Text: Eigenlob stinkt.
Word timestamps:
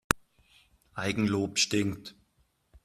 Eigenlob 0.95 1.59
stinkt. 1.59 2.15